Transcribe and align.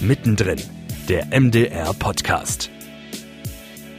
Mittendrin, 0.00 0.60
der 1.08 1.26
MDR-Podcast 1.26 2.70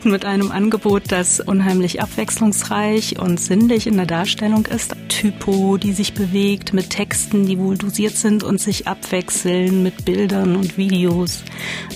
mit 0.06 0.24
einem 0.24 0.52
Angebot, 0.52 1.04
das 1.08 1.40
unheimlich 1.40 2.02
abwechslungsreich 2.02 3.20
und 3.20 3.40
sinnlich 3.40 3.88
in 3.88 3.98
der 3.98 4.06
Darstellung 4.06 4.66
ist. 4.68 4.96
Typo, 5.10 5.78
die 5.78 5.94
sich 5.94 6.14
bewegt, 6.14 6.74
mit 6.74 6.92
Texten, 6.92 7.46
die 7.48 7.58
wohl 7.58 7.78
dosiert 7.78 8.16
sind 8.16 8.44
und 8.44 8.60
sich 8.60 8.88
abwechseln, 8.88 9.84
mit 9.84 10.06
Bildern 10.06 10.56
und 10.56 10.78
Videos. 10.78 11.44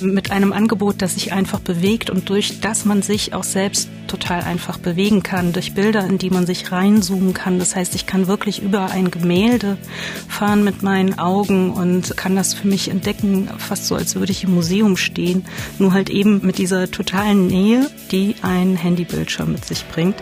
Mit 0.02 0.32
einem 0.32 0.54
Angebot, 0.54 1.02
das 1.02 1.14
sich 1.14 1.34
einfach 1.34 1.60
bewegt 1.60 2.10
und 2.10 2.30
durch 2.30 2.60
das 2.62 2.86
man 2.86 3.02
sich 3.02 3.34
auch 3.34 3.44
selbst 3.44 3.90
total 4.10 4.42
einfach 4.42 4.78
bewegen 4.78 5.24
kann, 5.24 5.54
durch 5.54 5.74
Bilder, 5.74 6.06
in 6.06 6.18
die 6.18 6.30
man 6.30 6.46
sich 6.46 6.72
reinzoomen 6.72 7.34
kann. 7.34 7.60
Das 7.60 7.76
heißt, 7.76 7.96
ich 7.96 8.06
kann 8.06 8.28
wirklich 8.28 8.62
über 8.62 8.92
ein 8.92 9.12
Gemälde 9.12 9.78
fahren 10.28 10.64
mit 10.64 10.84
meinen 10.84 11.18
Augen 11.18 11.72
und 11.72 12.18
kann 12.18 12.36
das 12.36 12.54
für 12.54 12.68
mich 12.68 12.90
entdecken, 12.90 13.50
fast 13.58 13.88
so, 13.88 13.96
als 13.96 14.16
würde 14.16 14.32
ich 14.32 14.44
im 14.44 14.54
Museum 14.54 14.98
stehen. 14.98 15.46
Nur 15.78 15.94
halt 15.94 16.10
eben 16.10 16.46
mit 16.46 16.58
dieser 16.58 16.92
totalen 16.92 17.48
Nähe 17.48 17.90
die 18.12 18.36
ein 18.42 18.76
Handybildschirm 18.76 19.52
mit 19.52 19.66
sich 19.66 19.86
bringt. 19.88 20.16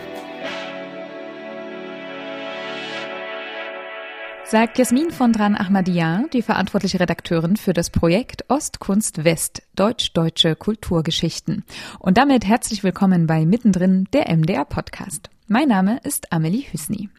Sagt 4.50 4.78
Jasmin 4.78 5.10
von 5.10 5.34
Dran 5.34 5.54
Ahmadiyar, 5.54 6.24
die 6.32 6.40
verantwortliche 6.40 6.98
Redakteurin 6.98 7.58
für 7.58 7.74
das 7.74 7.90
Projekt 7.90 8.46
Ostkunst 8.48 9.22
West, 9.22 9.60
Deutsch-Deutsche 9.76 10.56
Kulturgeschichten. 10.56 11.64
Und 11.98 12.16
damit 12.16 12.46
herzlich 12.46 12.82
willkommen 12.82 13.26
bei 13.26 13.44
Mittendrin, 13.44 14.08
der 14.14 14.34
MDR 14.34 14.64
Podcast. 14.64 15.28
Mein 15.48 15.68
Name 15.68 16.00
ist 16.02 16.32
Amelie 16.32 16.62
Hüsny. 16.62 17.10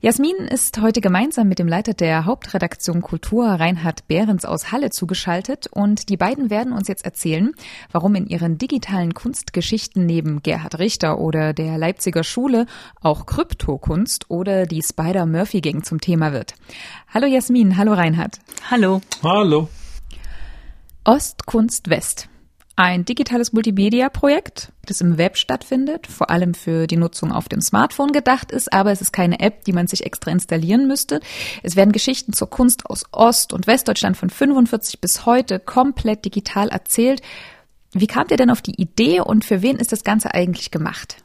Jasmin 0.00 0.36
ist 0.48 0.80
heute 0.80 1.00
gemeinsam 1.00 1.48
mit 1.48 1.58
dem 1.58 1.66
Leiter 1.66 1.92
der 1.92 2.24
Hauptredaktion 2.24 3.02
Kultur, 3.02 3.48
Reinhard 3.48 4.06
Behrens 4.06 4.44
aus 4.44 4.70
Halle, 4.70 4.90
zugeschaltet 4.90 5.66
und 5.66 6.08
die 6.08 6.16
beiden 6.16 6.50
werden 6.50 6.72
uns 6.72 6.86
jetzt 6.86 7.04
erzählen, 7.04 7.52
warum 7.90 8.14
in 8.14 8.28
ihren 8.28 8.58
digitalen 8.58 9.12
Kunstgeschichten 9.12 10.06
neben 10.06 10.40
Gerhard 10.40 10.78
Richter 10.78 11.18
oder 11.18 11.52
der 11.52 11.78
Leipziger 11.78 12.22
Schule 12.22 12.66
auch 13.00 13.26
Kryptokunst 13.26 14.30
oder 14.30 14.66
die 14.66 14.82
Spider-Murphy-Gang 14.82 15.84
zum 15.84 16.00
Thema 16.00 16.32
wird. 16.32 16.54
Hallo 17.12 17.26
Jasmin, 17.26 17.76
hallo 17.76 17.92
Reinhard. 17.92 18.38
Hallo. 18.70 19.00
Hallo. 19.24 19.68
Ostkunst 21.02 21.90
West. 21.90 22.28
Ein 22.78 23.04
digitales 23.04 23.52
Multimedia-Projekt, 23.52 24.70
das 24.86 25.00
im 25.00 25.18
Web 25.18 25.36
stattfindet, 25.36 26.06
vor 26.06 26.30
allem 26.30 26.54
für 26.54 26.86
die 26.86 26.96
Nutzung 26.96 27.32
auf 27.32 27.48
dem 27.48 27.60
Smartphone 27.60 28.12
gedacht 28.12 28.52
ist, 28.52 28.72
aber 28.72 28.92
es 28.92 29.00
ist 29.00 29.12
keine 29.12 29.40
App, 29.40 29.64
die 29.64 29.72
man 29.72 29.88
sich 29.88 30.06
extra 30.06 30.30
installieren 30.30 30.86
müsste. 30.86 31.18
Es 31.64 31.74
werden 31.74 31.90
Geschichten 31.90 32.34
zur 32.34 32.48
Kunst 32.48 32.86
aus 32.86 33.02
Ost- 33.10 33.52
und 33.52 33.66
Westdeutschland 33.66 34.16
von 34.16 34.30
45 34.30 35.00
bis 35.00 35.26
heute 35.26 35.58
komplett 35.58 36.24
digital 36.24 36.68
erzählt. 36.68 37.20
Wie 37.94 38.06
kamt 38.06 38.30
ihr 38.30 38.36
denn 38.36 38.52
auf 38.52 38.62
die 38.62 38.80
Idee 38.80 39.22
und 39.22 39.44
für 39.44 39.60
wen 39.60 39.78
ist 39.78 39.90
das 39.90 40.04
Ganze 40.04 40.32
eigentlich 40.32 40.70
gemacht? 40.70 41.16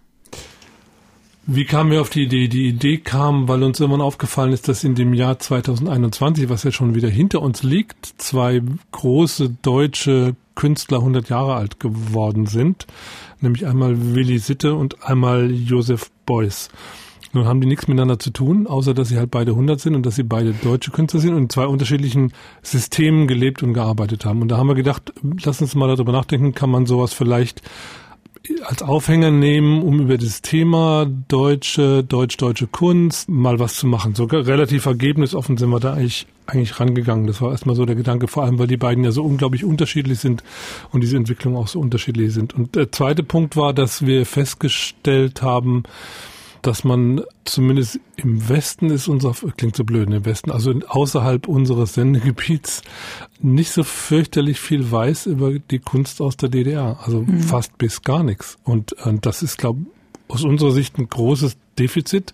Wie 1.46 1.66
kamen 1.66 1.92
wir 1.92 2.00
auf 2.00 2.10
die 2.10 2.24
Idee? 2.24 2.48
Die 2.48 2.70
Idee 2.70 3.00
kam, 3.00 3.50
weil 3.50 3.64
uns 3.64 3.78
irgendwann 3.78 4.00
aufgefallen 4.00 4.54
ist, 4.54 4.70
dass 4.70 4.86
in 4.86 4.96
dem 4.96 5.14
Jahr 5.14 5.40
2021, 5.40 6.48
was 6.48 6.64
ja 6.64 6.72
schon 6.72 6.96
wieder 6.96 7.10
hinter 7.10 7.42
uns 7.42 7.64
liegt, 7.64 8.14
zwei 8.18 8.62
große 8.94 9.50
deutsche 9.62 10.38
Künstler 10.56 11.00
100 11.00 11.28
Jahre 11.28 11.56
alt 11.56 11.82
geworden 11.82 12.46
sind, 12.46 12.88
nämlich 13.42 13.68
einmal 13.68 14.16
Willi 14.16 14.40
Sitte 14.40 14.76
und 14.76 15.04
einmal 15.04 15.52
Josef 15.52 16.12
Beuys. 16.26 16.70
Nun 17.34 17.46
haben 17.46 17.60
die 17.60 17.68
nichts 17.68 17.90
miteinander 17.90 18.20
zu 18.20 18.30
tun, 18.30 18.66
außer 18.66 18.94
dass 18.94 19.10
sie 19.10 19.18
halt 19.18 19.32
beide 19.32 19.52
100 19.52 19.82
sind 19.82 19.96
und 19.96 20.06
dass 20.06 20.16
sie 20.16 20.24
beide 20.24 20.54
deutsche 20.54 20.92
Künstler 20.92 21.20
sind 21.20 21.34
und 21.34 21.42
in 21.42 21.50
zwei 21.50 21.66
unterschiedlichen 21.66 22.32
Systemen 22.62 23.28
gelebt 23.28 23.64
und 23.64 23.74
gearbeitet 23.74 24.24
haben. 24.24 24.42
Und 24.42 24.50
da 24.50 24.58
haben 24.58 24.68
wir 24.68 24.76
gedacht, 24.76 25.12
lass 25.44 25.62
uns 25.62 25.76
mal 25.76 25.88
darüber 25.88 26.14
nachdenken, 26.14 26.54
kann 26.54 26.70
man 26.70 26.86
sowas 26.86 27.12
vielleicht 27.12 27.62
als 28.66 28.82
Aufhänger 28.82 29.32
nehmen, 29.32 29.82
um 29.82 30.02
über 30.02 30.18
das 30.18 30.42
Thema 30.42 31.06
deutsche, 31.28 32.04
deutsch-deutsche 32.04 32.68
Kunst 32.68 33.30
mal 33.30 33.60
was 33.60 33.76
zu 33.76 33.88
machen. 33.88 34.16
So 34.16 34.26
relativ 34.26 34.86
ergebnisoffen 34.86 35.58
sind 35.58 35.70
wir 35.70 35.80
da 35.80 35.94
eigentlich, 35.94 36.28
eigentlich 36.46 36.78
rangegangen. 36.80 37.26
Das 37.26 37.42
war 37.42 37.52
erstmal 37.52 37.76
so 37.76 37.86
der 37.86 37.96
Gedanke, 37.96 38.28
vor 38.28 38.44
allem 38.44 38.60
weil 38.60 38.68
die 38.68 38.78
beiden 38.78 39.04
ja 39.04 39.12
so 39.12 39.24
unglaublich 39.24 39.64
unterschiedlich 39.64 40.20
sind 40.20 40.44
und 40.92 41.02
diese 41.02 41.16
Entwicklung 41.16 41.56
auch 41.56 41.70
so 41.70 41.80
unterschiedlich 41.80 42.34
sind. 42.34 42.54
Und 42.54 42.76
der 42.76 42.92
zweite 42.92 43.24
Punkt 43.24 43.56
war, 43.56 43.74
dass 43.74 44.06
wir 44.06 44.26
festgestellt 44.26 45.42
haben, 45.42 45.84
dass 46.64 46.84
man 46.84 47.22
zumindest 47.44 48.00
im 48.16 48.50
Westen 48.50 48.90
ist 48.90 49.08
unser, 49.08 49.34
klingt 49.58 49.76
so 49.76 49.84
blöd, 49.84 50.10
im 50.10 50.26
Westen, 50.26 50.50
also 50.50 50.74
außerhalb 50.88 51.48
unseres 51.48 51.94
Sendegebiets 51.94 52.82
nicht 53.42 53.72
so 53.72 53.84
fürchterlich 53.84 54.60
viel 54.60 54.90
weiß 54.90 55.28
über 55.28 55.60
die 55.60 55.80
Kunst 55.80 56.22
aus 56.22 56.38
der 56.38 56.50
DDR. 56.50 57.00
Also 57.04 57.22
mhm. 57.22 57.40
fast 57.42 57.78
bis 57.78 58.02
gar 58.02 58.24
nichts. 58.24 58.58
Und, 58.64 58.94
und 58.94 59.26
das 59.26 59.44
ist, 59.44 59.58
glaube 59.58 59.86
aus 60.30 60.44
unserer 60.44 60.72
Sicht 60.72 60.98
ein 60.98 61.10
großes 61.10 61.58
Defizit. 61.78 62.34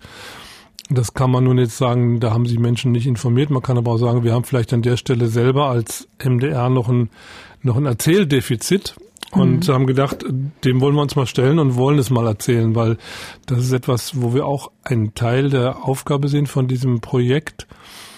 Das 0.92 1.14
kann 1.14 1.32
man 1.32 1.44
nun 1.44 1.58
jetzt 1.58 1.78
sagen, 1.78 2.20
da 2.20 2.32
haben 2.32 2.46
sich 2.46 2.60
Menschen 2.60 2.92
nicht 2.92 3.08
informiert. 3.08 3.50
Man 3.50 3.62
kann 3.62 3.78
aber 3.78 3.92
auch 3.92 3.98
sagen, 3.98 4.24
wir 4.24 4.34
haben 4.34 4.44
vielleicht 4.44 4.74
an 4.74 4.82
der 4.82 4.98
Stelle 4.98 5.28
selber 5.28 5.70
als 5.70 6.08
MDR 6.24 6.70
noch 6.70 6.88
ein, 6.88 7.10
noch 7.62 7.78
ein 7.78 7.86
Erzähldefizit 7.86 8.96
und 9.32 9.68
mhm. 9.68 9.74
haben 9.74 9.88
gedacht, 9.88 10.26
dem 10.64 10.82
wollen 10.82 10.96
wir 10.96 11.02
uns 11.02 11.16
mal 11.16 11.28
stellen 11.28 11.60
und 11.60 11.76
wollen 11.76 12.00
es 12.00 12.10
mal 12.10 12.26
erzählen, 12.26 12.76
weil 12.76 12.98
das 13.46 13.60
ist 13.60 13.72
etwas, 13.72 14.22
wo 14.22 14.34
wir 14.34 14.46
auch 14.46 14.72
einen 14.84 15.14
Teil 15.14 15.50
der 15.50 15.86
Aufgabe 15.86 16.28
sehen 16.28 16.48
von 16.48 16.68
diesem 16.68 17.00
Projekt, 17.00 17.68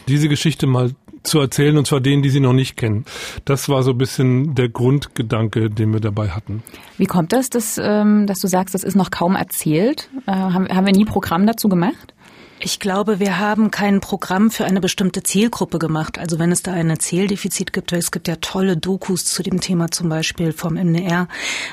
diese 0.08 0.30
Geschichte 0.30 0.68
mal 0.68 0.92
zu 1.24 1.40
erzählen, 1.40 1.78
und 1.78 1.86
zwar 1.86 2.00
denen, 2.00 2.24
die 2.24 2.30
sie 2.30 2.40
noch 2.40 2.54
nicht 2.54 2.78
kennen. 2.78 3.06
Das 3.46 3.70
war 3.70 3.84
so 3.84 3.92
ein 3.92 3.98
bisschen 3.98 4.56
der 4.56 4.70
Grundgedanke, 4.70 5.70
den 5.70 5.94
wir 5.94 6.00
dabei 6.00 6.30
hatten. 6.30 6.64
Wie 6.98 7.06
kommt 7.06 7.32
das, 7.32 7.50
dass, 7.50 7.80
ähm, 7.82 8.26
dass 8.26 8.40
du 8.40 8.48
sagst, 8.48 8.74
das 8.74 8.84
ist 8.84 8.96
noch 8.96 9.12
kaum 9.12 9.36
erzählt? 9.36 10.10
Äh, 10.26 10.32
haben, 10.32 10.68
haben 10.68 10.86
wir 10.86 10.94
nie 10.94 11.06
Programm 11.06 11.46
dazu 11.46 11.70
gemacht? 11.70 12.16
Ich 12.64 12.80
glaube, 12.80 13.20
wir 13.20 13.40
haben 13.40 13.72
kein 13.72 14.02
Programm 14.02 14.52
für 14.52 14.66
eine 14.66 14.82
bestimmte 14.82 15.24
Zielgruppe 15.24 15.80
gemacht. 15.80 16.20
Also 16.20 16.38
wenn 16.38 16.52
es 16.52 16.62
da 16.62 16.74
ein 16.74 17.00
Zähldefizit 17.00 17.74
gibt, 17.74 17.92
es 17.92 18.12
gibt 18.12 18.28
ja 18.28 18.36
tolle 18.36 18.78
Dokus 18.78 19.26
zu 19.26 19.42
dem 19.42 19.60
Thema 19.60 19.90
zum 19.90 20.10
Beispiel 20.10 20.54
vom 20.54 20.76
MDR. 20.76 21.28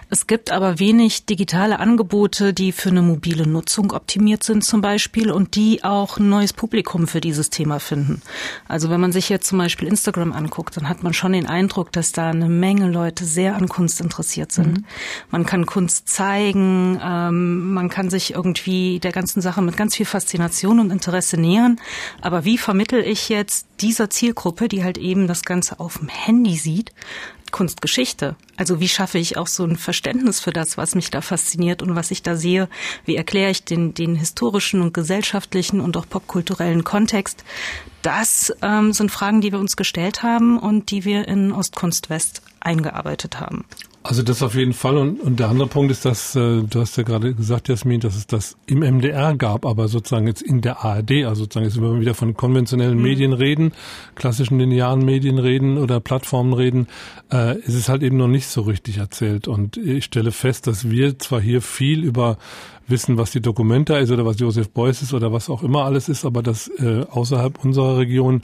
Es 0.09 0.27
gibt 0.27 0.51
aber 0.51 0.79
wenig 0.79 1.27
digitale 1.27 1.79
Angebote, 1.79 2.55
die 2.55 2.73
für 2.73 2.89
eine 2.89 3.03
mobile 3.03 3.47
Nutzung 3.47 3.93
optimiert 3.93 4.45
sind 4.45 4.65
zum 4.65 4.81
Beispiel 4.81 5.31
und 5.31 5.57
die 5.57 5.85
auch 5.85 6.17
ein 6.17 6.31
neues 6.31 6.55
Publikum 6.55 7.07
für 7.07 7.21
dieses 7.21 7.51
Thema 7.51 7.81
finden. 7.81 8.23
Also 8.67 8.89
wenn 8.89 9.01
man 9.01 9.13
sich 9.13 9.29
jetzt 9.29 9.47
zum 9.49 9.59
Beispiel 9.59 9.89
Instagram 9.89 10.33
anguckt, 10.33 10.79
dann 10.79 10.89
hat 10.89 11.03
man 11.03 11.13
schon 11.13 11.35
den 11.35 11.47
Eindruck, 11.47 11.93
dass 11.93 12.13
da 12.13 12.31
eine 12.31 12.49
Menge 12.49 12.91
Leute 12.91 13.27
sehr 13.27 13.57
an 13.57 13.69
Kunst 13.69 14.01
interessiert 14.01 14.53
sind. 14.53 14.79
Mhm. 14.79 14.85
Man 15.31 15.45
kann 15.45 15.67
Kunst 15.67 16.09
zeigen, 16.09 16.99
ähm, 17.05 17.75
man 17.75 17.91
kann 17.91 18.09
sich 18.09 18.33
irgendwie 18.33 19.01
der 19.01 19.13
ganzen 19.13 19.43
Sache 19.43 19.61
mit 19.61 19.77
ganz 19.77 19.95
viel 19.95 20.07
Faszination 20.07 20.78
und 20.79 20.91
Interesse 20.91 21.39
nähern. 21.39 21.81
Aber 22.21 22.45
wie 22.45 22.59
vermittel 22.59 23.03
ich 23.05 23.29
jetzt 23.29 23.67
dieser 23.81 24.11
Zielgruppe, 24.11 24.69
die 24.69 24.85
halt 24.85 24.99
eben 24.99 25.27
das 25.27 25.43
Ganze 25.43 25.81
auf 25.81 25.99
dem 25.99 26.09
Handy 26.09 26.57
sieht, 26.57 26.93
Kunstgeschichte. 27.51 28.37
Also 28.57 28.81
wie 28.81 28.89
schaffe 28.89 29.19
ich 29.19 29.37
auch 29.37 29.47
so 29.47 29.65
ein 29.65 29.77
Verständnis 29.77 30.41
für 30.41 30.53
das, 30.53 30.77
was 30.77 30.95
mich 30.95 31.11
da 31.11 31.21
fasziniert 31.21 31.83
und 31.83 31.95
was 31.97 32.11
ich 32.11 32.23
da 32.23 32.37
sehe? 32.37 32.69
Wie 33.05 33.17
erkläre 33.17 33.51
ich 33.51 33.65
den, 33.65 33.95
den 33.95 34.15
historischen 34.15 34.83
und 34.83 34.95
gesellschaftlichen 34.95 35.81
und 35.81 35.97
auch 35.97 36.09
popkulturellen 36.09 36.85
Kontext? 36.85 37.45
Das 38.03 38.53
ähm, 38.63 38.93
sind 38.93 39.11
Fragen, 39.11 39.41
die 39.41 39.53
wir 39.53 39.59
uns 39.59 39.77
gestellt 39.77 40.23
haben 40.23 40.59
und 40.59 40.91
die 40.91 41.05
wir 41.05 41.27
in 41.27 41.53
Ostkunst 41.53 42.11
West 42.11 42.43
eingearbeitet 42.61 43.41
haben. 43.41 43.65
Also 44.09 44.23
das 44.23 44.43
auf 44.43 44.55
jeden 44.55 44.73
Fall. 44.73 44.97
Und, 44.97 45.21
und 45.21 45.39
der 45.39 45.51
andere 45.51 45.69
Punkt 45.69 45.91
ist, 45.93 46.07
dass 46.07 46.35
äh, 46.35 46.63
du 46.63 46.81
hast 46.81 46.97
ja 46.97 47.03
gerade 47.03 47.35
gesagt, 47.35 47.69
Jasmin, 47.69 48.01
dass 48.01 48.17
es 48.17 48.27
das 48.27 48.57
im 48.65 48.79
MDR 48.79 49.37
gab, 49.37 49.67
aber 49.67 49.89
sozusagen 49.89 50.27
jetzt 50.27 50.41
in 50.41 50.63
der 50.63 50.83
ARD, 50.83 51.27
also 51.27 51.43
sozusagen 51.43 51.67
jetzt 51.67 51.77
wenn 51.77 51.93
wir 51.93 52.01
wieder 52.01 52.15
von 52.15 52.35
konventionellen 52.35 52.97
mhm. 52.97 53.03
Medien 53.03 53.33
reden, 53.35 53.73
klassischen 54.15 54.59
linearen 54.59 55.05
Medien 55.05 55.39
reden 55.39 55.77
oder 55.77 56.01
Plattformen 56.01 56.55
reden, 56.55 56.87
äh, 57.31 57.59
ist 57.59 57.75
es 57.75 57.91
halt 57.91 58.03
eben 58.03 58.17
noch 58.17 58.29
nicht 58.29 58.47
so 58.47 58.63
richtig 58.63 58.97
erzählt. 58.97 59.47
Und 59.47 59.77
ich 59.77 60.07
stelle 60.07 60.33
fest, 60.33 60.67
dass 60.67 60.89
wir 60.89 61.19
zwar 61.19 61.43
hier 61.43 61.61
viel 61.61 62.03
über 62.03 62.39
wissen, 62.89 63.19
was 63.19 63.31
die 63.31 63.43
Dokumenta 63.43 63.99
ist 63.99 64.11
oder 64.11 64.25
was 64.25 64.41
Josef 64.41 64.71
Beuys 64.71 65.03
ist 65.03 65.13
oder 65.13 65.33
was 65.33 65.51
auch 65.51 65.63
immer 65.63 65.85
alles 65.85 66.09
ist, 66.09 66.25
aber 66.25 66.43
dass 66.43 66.69
äh, 66.79 67.05
außerhalb 67.11 67.63
unserer 67.63 67.99
Region 67.99 68.43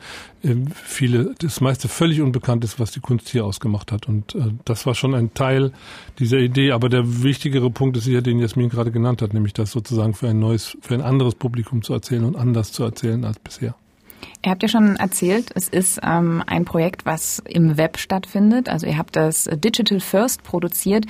viele, 0.75 1.35
das 1.38 1.61
meiste 1.61 1.88
völlig 1.88 2.20
unbekannt 2.20 2.64
ist, 2.64 2.79
was 2.79 2.91
die 2.91 3.00
Kunst 3.00 3.29
hier 3.29 3.44
ausgemacht 3.44 3.93
hat. 3.93 4.08
Und 4.08 4.35
äh, 4.35 4.52
das 4.64 4.87
war 4.87 4.94
schon 4.94 5.14
ein 5.14 5.35
Teil 5.35 5.73
dieser 6.19 6.38
Idee. 6.38 6.73
Aber 6.73 6.88
der 6.88 7.23
wichtigere 7.23 7.70
Punkt 7.70 7.96
ist 7.96 8.05
sicher, 8.05 8.23
den 8.23 8.38
Jasmin 8.38 8.69
gerade 8.69 8.91
genannt 8.91 9.23
hat, 9.23 9.35
nämlich 9.35 9.52
das 9.55 9.70
sozusagen 9.70 10.14
für 10.14 10.29
ein 10.29 10.38
neues, 10.38 10.76
für 10.81 10.94
ein 10.94 11.02
anderes 11.02 11.35
Publikum 11.35 11.82
zu 11.82 11.93
erzählen 11.93 12.25
und 12.25 12.37
anders 12.37 12.73
zu 12.73 12.85
erzählen 12.85 13.25
als 13.25 13.38
bisher. 13.38 13.75
Ihr 14.44 14.50
habt 14.50 14.62
ja 14.62 14.69
schon 14.69 14.96
erzählt, 14.96 15.52
es 15.55 15.69
ist 15.69 16.00
ähm, 16.02 16.43
ein 16.46 16.67
Projekt, 16.67 17.06
was 17.06 17.43
im 17.49 17.79
Web 17.79 17.96
stattfindet. 17.96 18.69
Also 18.69 18.87
ihr 18.87 18.99
habt 18.99 19.17
das 19.17 19.49
Digital 19.50 20.00
First 20.00 20.43
produziert. 20.43 21.06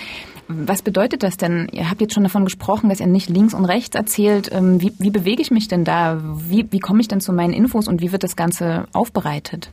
Was 0.46 0.82
bedeutet 0.82 1.24
das 1.24 1.36
denn? 1.36 1.68
Ihr 1.72 1.90
habt 1.90 2.00
jetzt 2.00 2.14
schon 2.14 2.22
davon 2.22 2.44
gesprochen, 2.44 2.90
dass 2.90 3.00
ihr 3.00 3.08
nicht 3.08 3.28
links 3.28 3.52
und 3.52 3.64
rechts 3.64 3.96
erzählt. 3.96 4.52
Ähm, 4.52 4.80
wie, 4.80 4.92
wie 5.00 5.10
bewege 5.10 5.42
ich 5.42 5.50
mich 5.50 5.66
denn 5.66 5.84
da? 5.84 6.20
Wie, 6.22 6.70
wie 6.70 6.78
komme 6.78 7.00
ich 7.00 7.08
denn 7.08 7.20
zu 7.20 7.32
meinen 7.32 7.52
Infos 7.52 7.88
und 7.88 8.00
wie 8.00 8.12
wird 8.12 8.22
das 8.22 8.36
Ganze 8.36 8.86
aufbereitet? 8.92 9.72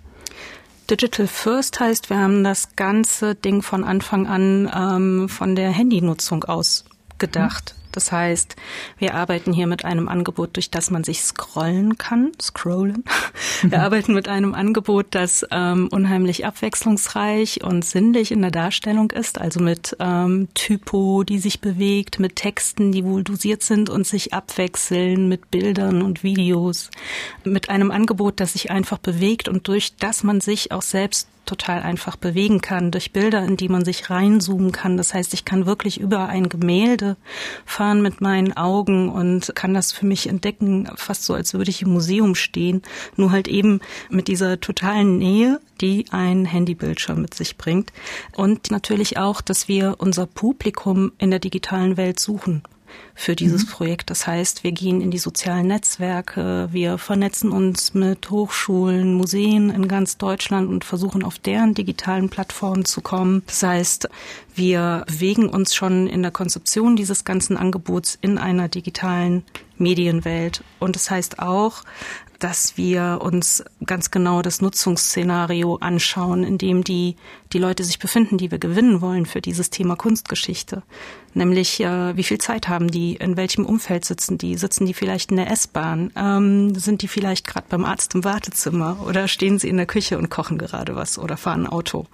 Digital 0.89 1.27
First 1.27 1.79
heißt, 1.79 2.09
wir 2.09 2.17
haben 2.17 2.43
das 2.43 2.75
ganze 2.75 3.35
Ding 3.35 3.61
von 3.61 3.83
Anfang 3.83 4.25
an 4.25 4.71
ähm, 4.75 5.29
von 5.29 5.55
der 5.55 5.69
Handynutzung 5.69 6.45
aus 6.45 6.83
gedacht. 7.19 7.75
Das 7.91 8.11
heißt, 8.11 8.55
wir 8.97 9.15
arbeiten 9.15 9.53
hier 9.53 9.67
mit 9.67 9.85
einem 9.85 10.07
Angebot, 10.07 10.55
durch 10.55 10.71
das 10.71 10.91
man 10.91 11.03
sich 11.03 11.21
scrollen 11.21 11.97
kann, 11.97 12.31
scrollen. 12.41 13.03
Wir 13.61 13.77
mhm. 13.77 13.83
arbeiten 13.83 14.13
mit 14.13 14.27
einem 14.27 14.53
Angebot, 14.55 15.07
das 15.11 15.45
ähm, 15.51 15.87
unheimlich 15.91 16.45
abwechslungsreich 16.45 17.63
und 17.63 17.85
sinnlich 17.85 18.31
in 18.31 18.41
der 18.41 18.51
Darstellung 18.51 19.11
ist, 19.11 19.39
also 19.39 19.59
mit 19.59 19.95
ähm, 19.99 20.47
Typo, 20.53 21.23
die 21.23 21.39
sich 21.39 21.61
bewegt, 21.61 22.19
mit 22.19 22.35
Texten, 22.35 22.91
die 22.91 23.05
wohl 23.05 23.23
dosiert 23.23 23.63
sind 23.63 23.89
und 23.89 24.07
sich 24.07 24.33
abwechseln, 24.33 25.27
mit 25.27 25.51
Bildern 25.51 26.01
und 26.01 26.23
Videos, 26.23 26.89
mit 27.43 27.69
einem 27.69 27.91
Angebot, 27.91 28.39
das 28.39 28.53
sich 28.53 28.71
einfach 28.71 28.97
bewegt 28.97 29.47
und 29.47 29.67
durch 29.67 29.95
das 29.97 30.23
man 30.23 30.41
sich 30.41 30.71
auch 30.71 30.81
selbst 30.81 31.27
total 31.45 31.81
einfach 31.81 32.15
bewegen 32.15 32.61
kann, 32.61 32.91
durch 32.91 33.11
Bilder, 33.11 33.43
in 33.43 33.57
die 33.57 33.69
man 33.69 33.83
sich 33.83 34.09
reinzoomen 34.09 34.71
kann. 34.71 34.97
Das 34.97 35.13
heißt, 35.13 35.33
ich 35.33 35.45
kann 35.45 35.65
wirklich 35.65 35.99
über 35.99 36.27
ein 36.27 36.49
Gemälde 36.49 37.17
fahren 37.65 38.01
mit 38.01 38.21
meinen 38.21 38.55
Augen 38.55 39.09
und 39.09 39.53
kann 39.55 39.73
das 39.73 39.91
für 39.91 40.05
mich 40.05 40.27
entdecken, 40.29 40.89
fast 40.95 41.23
so, 41.23 41.33
als 41.33 41.53
würde 41.53 41.71
ich 41.71 41.81
im 41.81 41.91
Museum 41.91 42.35
stehen, 42.35 42.81
nur 43.15 43.31
halt 43.31 43.47
eben 43.47 43.81
mit 44.09 44.27
dieser 44.27 44.59
totalen 44.59 45.17
Nähe, 45.17 45.59
die 45.81 46.05
ein 46.11 46.45
Handybildschirm 46.45 47.21
mit 47.21 47.33
sich 47.33 47.57
bringt. 47.57 47.91
Und 48.35 48.71
natürlich 48.71 49.17
auch, 49.17 49.41
dass 49.41 49.67
wir 49.67 49.95
unser 49.97 50.27
Publikum 50.27 51.11
in 51.17 51.31
der 51.31 51.39
digitalen 51.39 51.97
Welt 51.97 52.19
suchen 52.19 52.63
für 53.13 53.35
dieses 53.35 53.65
mhm. 53.65 53.69
Projekt. 53.69 54.09
Das 54.09 54.27
heißt, 54.27 54.63
wir 54.63 54.71
gehen 54.71 55.01
in 55.01 55.11
die 55.11 55.17
sozialen 55.17 55.67
Netzwerke, 55.67 56.69
wir 56.71 56.97
vernetzen 56.97 57.51
uns 57.51 57.93
mit 57.93 58.29
Hochschulen, 58.29 59.13
Museen 59.13 59.69
in 59.69 59.87
ganz 59.87 60.17
Deutschland 60.17 60.69
und 60.69 60.85
versuchen 60.85 61.23
auf 61.23 61.39
deren 61.39 61.73
digitalen 61.73 62.29
Plattformen 62.29 62.85
zu 62.85 63.01
kommen. 63.01 63.43
Das 63.45 63.63
heißt, 63.63 64.09
wir 64.55 65.03
bewegen 65.07 65.49
uns 65.49 65.75
schon 65.75 66.07
in 66.07 66.21
der 66.21 66.31
Konzeption 66.31 66.95
dieses 66.95 67.25
ganzen 67.25 67.57
Angebots 67.57 68.17
in 68.21 68.37
einer 68.37 68.67
digitalen 68.69 69.43
Medienwelt. 69.77 70.63
Und 70.79 70.95
das 70.95 71.09
heißt 71.09 71.39
auch, 71.39 71.83
dass 72.41 72.75
wir 72.75 73.19
uns 73.21 73.63
ganz 73.85 74.09
genau 74.09 74.41
das 74.41 74.61
Nutzungsszenario 74.61 75.75
anschauen, 75.75 76.43
in 76.43 76.57
dem 76.57 76.83
die, 76.83 77.15
die 77.53 77.59
Leute 77.59 77.83
sich 77.83 77.99
befinden, 77.99 78.39
die 78.39 78.49
wir 78.49 78.57
gewinnen 78.57 78.99
wollen 78.99 79.27
für 79.27 79.41
dieses 79.41 79.69
Thema 79.69 79.95
Kunstgeschichte. 79.95 80.81
Nämlich, 81.35 81.79
äh, 81.81 82.17
wie 82.17 82.23
viel 82.23 82.39
Zeit 82.39 82.67
haben 82.67 82.89
die, 82.89 83.13
in 83.15 83.37
welchem 83.37 83.63
Umfeld 83.63 84.05
sitzen 84.05 84.39
die, 84.39 84.57
sitzen 84.57 84.87
die 84.87 84.95
vielleicht 84.95 85.29
in 85.29 85.37
der 85.37 85.51
S-Bahn, 85.51 86.11
ähm, 86.15 86.73
sind 86.73 87.03
die 87.03 87.07
vielleicht 87.07 87.45
gerade 87.45 87.67
beim 87.69 87.85
Arzt 87.85 88.15
im 88.15 88.23
Wartezimmer 88.23 88.97
oder 89.05 89.27
stehen 89.27 89.59
sie 89.59 89.69
in 89.69 89.77
der 89.77 89.85
Küche 89.85 90.17
und 90.17 90.31
kochen 90.31 90.57
gerade 90.57 90.95
was 90.95 91.19
oder 91.19 91.37
fahren 91.37 91.67
Auto. 91.67 92.07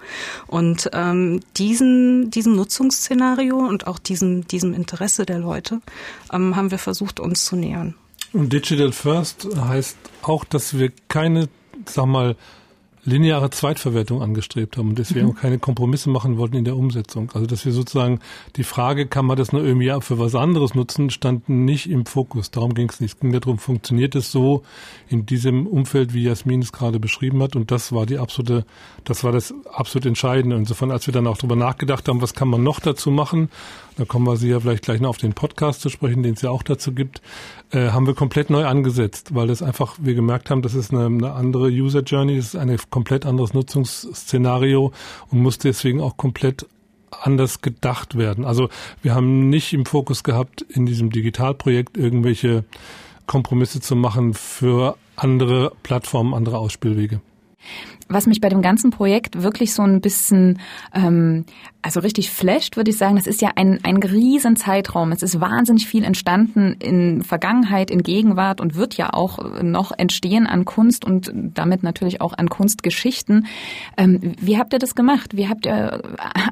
Und 0.46 0.90
ähm, 0.92 1.40
diesen, 1.56 2.30
diesem 2.30 2.54
Nutzungsszenario 2.54 3.56
und 3.56 3.86
auch 3.86 3.98
diesem, 3.98 4.46
diesem 4.46 4.74
Interesse 4.74 5.24
der 5.24 5.38
Leute 5.38 5.80
ähm, 6.30 6.54
haben 6.54 6.70
wir 6.70 6.78
versucht, 6.78 7.18
uns 7.18 7.46
zu 7.46 7.56
nähern. 7.56 7.94
Und 8.32 8.52
Digital 8.52 8.92
First 8.92 9.48
heißt 9.56 9.96
auch, 10.22 10.44
dass 10.44 10.78
wir 10.78 10.92
keine, 11.08 11.48
sag 11.86 12.06
mal, 12.06 12.36
lineare 13.08 13.50
Zweitverwertung 13.50 14.22
angestrebt 14.22 14.76
haben 14.76 14.90
und 14.90 14.98
deswegen 14.98 15.26
mhm. 15.26 15.32
auch 15.32 15.40
keine 15.40 15.58
Kompromisse 15.58 16.10
machen 16.10 16.36
wollten 16.36 16.56
in 16.56 16.64
der 16.64 16.76
Umsetzung. 16.76 17.30
Also 17.34 17.46
dass 17.46 17.64
wir 17.64 17.72
sozusagen 17.72 18.20
die 18.56 18.64
Frage, 18.64 19.06
kann 19.06 19.24
man 19.24 19.36
das 19.36 19.52
nur 19.52 19.64
irgendwie 19.64 19.88
für 20.00 20.18
was 20.18 20.34
anderes 20.34 20.74
nutzen, 20.74 21.10
stand 21.10 21.48
nicht 21.48 21.90
im 21.90 22.06
Fokus. 22.06 22.50
Darum 22.50 22.74
ging 22.74 22.88
es 22.88 23.00
nicht. 23.00 23.14
Es 23.14 23.20
ging 23.20 23.32
darum, 23.32 23.58
funktioniert 23.58 24.14
es 24.14 24.30
so 24.30 24.62
in 25.08 25.26
diesem 25.26 25.66
Umfeld, 25.66 26.12
wie 26.14 26.22
Jasmin 26.22 26.60
es 26.60 26.72
gerade 26.72 27.00
beschrieben 27.00 27.42
hat. 27.42 27.56
Und 27.56 27.70
das 27.70 27.92
war 27.92 28.06
die 28.06 28.18
absolute, 28.18 28.64
das 29.04 29.24
war 29.24 29.32
das 29.32 29.54
absolut 29.72 30.06
Entscheidende. 30.06 30.56
Insofern, 30.56 30.90
als 30.90 31.06
wir 31.06 31.14
dann 31.14 31.26
auch 31.26 31.38
darüber 31.38 31.56
nachgedacht 31.56 32.08
haben, 32.08 32.20
was 32.20 32.34
kann 32.34 32.48
man 32.48 32.62
noch 32.62 32.80
dazu 32.80 33.10
machen, 33.10 33.48
da 33.98 34.04
kommen 34.04 34.26
wir 34.26 34.36
Sie 34.36 34.48
ja 34.48 34.60
vielleicht 34.60 34.84
gleich 34.84 35.00
noch 35.00 35.08
auf 35.10 35.16
den 35.18 35.32
Podcast 35.32 35.80
zu 35.80 35.88
sprechen, 35.88 36.22
den 36.22 36.34
es 36.34 36.42
ja 36.42 36.50
auch 36.50 36.62
dazu 36.62 36.92
gibt, 36.92 37.20
äh, 37.72 37.88
haben 37.88 38.06
wir 38.06 38.14
komplett 38.14 38.48
neu 38.48 38.64
angesetzt, 38.64 39.34
weil 39.34 39.48
das 39.48 39.60
einfach, 39.60 39.96
wir 40.00 40.14
gemerkt 40.14 40.50
haben, 40.50 40.62
das 40.62 40.74
ist 40.74 40.92
eine, 40.92 41.06
eine 41.06 41.32
andere 41.32 41.68
User 41.68 42.02
Journey, 42.02 42.36
das 42.36 42.46
ist 42.46 42.56
ein 42.56 42.68
komplett 42.98 43.26
anderes 43.26 43.54
Nutzungsszenario 43.54 44.90
und 45.30 45.38
muss 45.40 45.56
deswegen 45.58 46.00
auch 46.00 46.16
komplett 46.16 46.66
anders 47.12 47.62
gedacht 47.62 48.18
werden. 48.18 48.44
Also 48.44 48.70
wir 49.02 49.14
haben 49.14 49.48
nicht 49.50 49.72
im 49.72 49.86
Fokus 49.86 50.24
gehabt, 50.24 50.62
in 50.62 50.84
diesem 50.84 51.10
Digitalprojekt 51.10 51.96
irgendwelche 51.96 52.64
Kompromisse 53.28 53.80
zu 53.80 53.94
machen 53.94 54.34
für 54.34 54.96
andere 55.14 55.70
Plattformen, 55.84 56.34
andere 56.34 56.58
Ausspielwege 56.58 57.20
was 58.08 58.26
mich 58.26 58.40
bei 58.40 58.48
dem 58.48 58.62
ganzen 58.62 58.90
Projekt 58.90 59.42
wirklich 59.42 59.74
so 59.74 59.82
ein 59.82 60.00
bisschen, 60.00 60.58
ähm, 60.94 61.44
also 61.82 62.00
richtig 62.00 62.30
flasht, 62.30 62.76
würde 62.76 62.90
ich 62.90 62.96
sagen, 62.96 63.16
das 63.16 63.26
ist 63.26 63.42
ja 63.42 63.52
ein, 63.56 63.80
ein 63.82 63.98
riesen 63.98 64.56
Zeitraum. 64.56 65.12
Es 65.12 65.22
ist 65.22 65.40
wahnsinnig 65.40 65.86
viel 65.86 66.04
entstanden 66.04 66.76
in 66.78 67.22
Vergangenheit, 67.22 67.90
in 67.90 68.02
Gegenwart 68.02 68.60
und 68.60 68.74
wird 68.74 68.94
ja 68.96 69.12
auch 69.12 69.62
noch 69.62 69.92
entstehen 69.92 70.46
an 70.46 70.64
Kunst 70.64 71.04
und 71.04 71.30
damit 71.34 71.82
natürlich 71.82 72.20
auch 72.20 72.32
an 72.36 72.48
Kunstgeschichten. 72.48 73.46
Ähm, 73.96 74.34
wie 74.40 74.58
habt 74.58 74.72
ihr 74.72 74.78
das 74.78 74.94
gemacht? 74.94 75.36
Wie 75.36 75.48
habt 75.48 75.66
ihr 75.66 76.02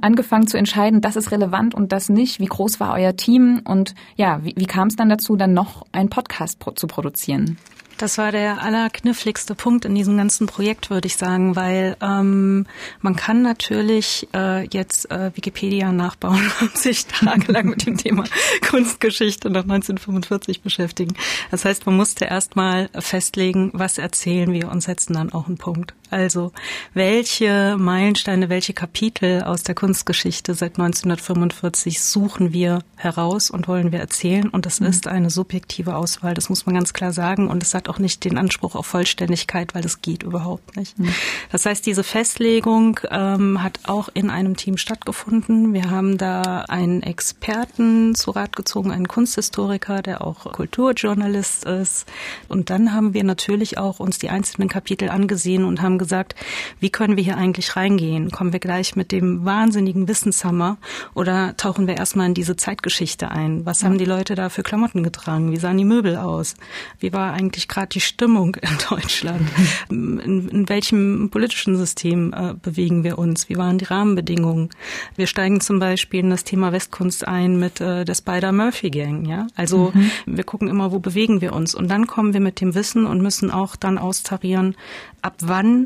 angefangen 0.02 0.46
zu 0.46 0.58
entscheiden, 0.58 1.00
das 1.00 1.16
ist 1.16 1.30
relevant 1.30 1.74
und 1.74 1.92
das 1.92 2.08
nicht? 2.08 2.38
Wie 2.38 2.46
groß 2.46 2.80
war 2.80 2.94
euer 2.94 3.16
Team? 3.16 3.62
Und 3.64 3.94
ja, 4.16 4.44
wie, 4.44 4.54
wie 4.56 4.66
kam 4.66 4.88
es 4.88 4.96
dann 4.96 5.08
dazu, 5.08 5.36
dann 5.36 5.54
noch 5.54 5.86
einen 5.92 6.10
Podcast 6.10 6.58
zu 6.74 6.86
produzieren? 6.86 7.56
Das 7.98 8.18
war 8.18 8.30
der 8.30 8.62
allerkniffligste 8.62 9.54
Punkt 9.54 9.86
in 9.86 9.94
diesem 9.94 10.18
ganzen 10.18 10.46
Projekt, 10.46 10.90
würde 10.90 11.06
ich 11.06 11.16
sagen, 11.16 11.56
weil 11.56 11.96
ähm, 12.02 12.66
man 13.00 13.16
kann 13.16 13.40
natürlich 13.40 14.28
äh, 14.34 14.66
jetzt 14.68 15.10
äh, 15.10 15.34
Wikipedia 15.34 15.92
nachbauen 15.92 16.52
und 16.60 16.76
sich 16.76 17.06
tagelang 17.06 17.66
mit 17.66 17.86
dem 17.86 17.96
Thema 17.96 18.24
Kunstgeschichte 18.68 19.48
nach 19.48 19.62
1945 19.62 20.60
beschäftigen. 20.60 21.14
Das 21.50 21.64
heißt, 21.64 21.86
man 21.86 21.96
musste 21.96 22.26
erstmal 22.26 22.90
festlegen, 22.98 23.70
was 23.72 23.96
erzählen 23.96 24.52
wir 24.52 24.70
und 24.70 24.82
setzen 24.82 25.14
dann 25.14 25.32
auch 25.32 25.46
einen 25.46 25.56
Punkt. 25.56 25.94
Also 26.10 26.52
welche 26.94 27.76
Meilensteine, 27.78 28.48
welche 28.48 28.72
Kapitel 28.72 29.42
aus 29.42 29.62
der 29.62 29.74
Kunstgeschichte 29.74 30.54
seit 30.54 30.78
1945 30.78 32.00
suchen 32.00 32.52
wir 32.52 32.80
heraus 32.96 33.50
und 33.50 33.68
wollen 33.68 33.92
wir 33.92 34.00
erzählen? 34.00 34.48
Und 34.48 34.66
das 34.66 34.80
mhm. 34.80 34.86
ist 34.86 35.06
eine 35.06 35.30
subjektive 35.30 35.96
Auswahl, 35.96 36.34
das 36.34 36.48
muss 36.48 36.66
man 36.66 36.74
ganz 36.74 36.92
klar 36.92 37.12
sagen. 37.12 37.48
Und 37.48 37.62
es 37.62 37.74
hat 37.74 37.88
auch 37.88 37.98
nicht 37.98 38.24
den 38.24 38.38
Anspruch 38.38 38.74
auf 38.74 38.86
Vollständigkeit, 38.86 39.74
weil 39.74 39.82
das 39.82 40.00
geht 40.00 40.22
überhaupt 40.22 40.76
nicht. 40.76 40.98
Mhm. 40.98 41.14
Das 41.50 41.66
heißt, 41.66 41.84
diese 41.84 42.04
Festlegung 42.04 43.00
ähm, 43.10 43.62
hat 43.62 43.80
auch 43.84 44.08
in 44.14 44.30
einem 44.30 44.56
Team 44.56 44.76
stattgefunden. 44.76 45.72
Wir 45.72 45.90
haben 45.90 46.18
da 46.18 46.64
einen 46.68 47.02
Experten 47.02 48.14
zu 48.14 48.30
Rat 48.30 48.56
gezogen, 48.56 48.90
einen 48.90 49.08
Kunsthistoriker, 49.08 50.02
der 50.02 50.22
auch 50.22 50.52
Kulturjournalist 50.52 51.64
ist. 51.64 52.06
Und 52.48 52.70
dann 52.70 52.92
haben 52.92 53.14
wir 53.14 53.24
natürlich 53.24 53.78
auch 53.78 54.00
uns 54.00 54.18
die 54.18 54.30
einzelnen 54.30 54.68
Kapitel 54.68 55.08
angesehen 55.08 55.64
und 55.64 55.82
haben 55.82 55.95
haben 55.96 55.98
gesagt, 55.98 56.34
wie 56.78 56.90
können 56.90 57.16
wir 57.16 57.24
hier 57.24 57.38
eigentlich 57.38 57.74
reingehen? 57.74 58.30
Kommen 58.30 58.52
wir 58.52 58.60
gleich 58.60 58.96
mit 58.96 59.12
dem 59.12 59.44
wahnsinnigen 59.44 60.08
Wissenshammer 60.08 60.76
oder 61.14 61.56
tauchen 61.56 61.86
wir 61.86 61.96
erstmal 61.96 62.26
in 62.26 62.34
diese 62.34 62.56
Zeitgeschichte 62.56 63.30
ein? 63.30 63.64
Was 63.64 63.80
ja. 63.80 63.88
haben 63.88 63.98
die 63.98 64.04
Leute 64.04 64.34
da 64.34 64.50
für 64.50 64.62
Klamotten 64.62 65.02
getragen? 65.02 65.52
Wie 65.52 65.56
sahen 65.56 65.78
die 65.78 65.84
Möbel 65.84 66.16
aus? 66.16 66.54
Wie 67.00 67.12
war 67.12 67.32
eigentlich 67.32 67.68
gerade 67.68 67.88
die 67.88 68.00
Stimmung 68.00 68.56
in 68.56 68.78
Deutschland? 68.90 69.48
In, 69.88 70.48
in 70.48 70.68
welchem 70.68 71.30
politischen 71.30 71.76
System 71.76 72.34
äh, 72.36 72.54
bewegen 72.60 73.02
wir 73.02 73.18
uns? 73.18 73.48
Wie 73.48 73.56
waren 73.56 73.78
die 73.78 73.86
Rahmenbedingungen? 73.86 74.68
Wir 75.16 75.26
steigen 75.26 75.60
zum 75.60 75.78
Beispiel 75.78 76.20
in 76.20 76.30
das 76.30 76.44
Thema 76.44 76.72
Westkunst 76.72 77.26
ein 77.26 77.58
mit 77.58 77.80
äh, 77.80 78.04
der 78.04 78.14
Spider-Murphy-Gang. 78.14 79.24
Ja? 79.24 79.46
Also 79.56 79.92
mhm. 79.94 80.10
wir 80.26 80.44
gucken 80.44 80.68
immer, 80.68 80.92
wo 80.92 80.98
bewegen 80.98 81.40
wir 81.40 81.54
uns? 81.54 81.74
Und 81.74 81.88
dann 81.88 82.06
kommen 82.06 82.34
wir 82.34 82.40
mit 82.40 82.60
dem 82.60 82.74
Wissen 82.74 83.06
und 83.06 83.22
müssen 83.22 83.50
auch 83.50 83.76
dann 83.76 83.96
austarieren, 83.96 84.76
ab 85.22 85.36
wann 85.40 85.85